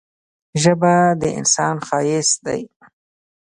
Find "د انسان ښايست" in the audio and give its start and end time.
1.21-2.37